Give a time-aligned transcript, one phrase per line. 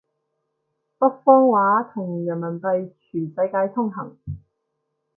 [0.97, 4.17] 北方話同人民幣全世界通行